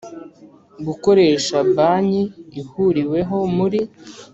[0.85, 2.23] Gukoresha banki
[2.61, 3.81] ihuriweho muri